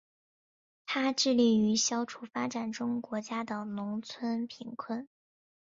[0.87, 5.07] 它致力于消除发展中国家的农村贫困。